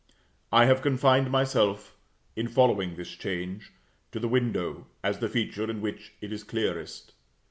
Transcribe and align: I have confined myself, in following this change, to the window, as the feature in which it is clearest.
I 0.51 0.65
have 0.65 0.81
confined 0.81 1.29
myself, 1.29 1.95
in 2.35 2.47
following 2.47 2.95
this 2.95 3.11
change, 3.11 3.71
to 4.11 4.19
the 4.19 4.27
window, 4.27 4.87
as 5.03 5.19
the 5.19 5.29
feature 5.29 5.69
in 5.69 5.79
which 5.79 6.13
it 6.21 6.33
is 6.33 6.43
clearest. 6.43 7.13